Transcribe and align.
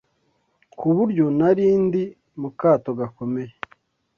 ku 0.77 0.87
buryo 0.95 1.25
nari 1.37 1.65
ndi 1.85 2.03
mu 2.41 2.49
kato 2.59 2.89
gakomeye 2.99 3.53